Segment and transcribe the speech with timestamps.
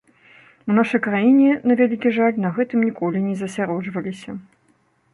[0.71, 4.31] У нашай краіне, на вялікі жаль, на гэтым ніколі засяроджваліся.